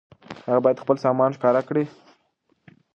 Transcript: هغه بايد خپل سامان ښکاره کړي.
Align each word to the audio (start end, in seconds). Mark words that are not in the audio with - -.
هغه 0.47 0.59
بايد 0.65 0.81
خپل 0.83 0.97
سامان 1.05 1.31
ښکاره 1.37 1.61
کړي. 1.69 1.83